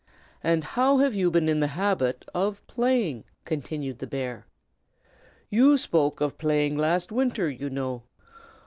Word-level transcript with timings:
"And 0.43 0.63
how 0.63 0.97
have 0.97 1.13
you 1.13 1.29
been 1.29 1.47
in 1.47 1.59
the 1.59 1.77
habit 1.77 2.25
of 2.33 2.65
playing?" 2.65 3.23
continued 3.45 3.99
the 3.99 4.07
bear. 4.07 4.47
"You 5.51 5.77
spoke 5.77 6.21
of 6.21 6.39
playing 6.39 6.75
last 6.75 7.11
winter, 7.11 7.47
you 7.47 7.69
know. 7.69 8.01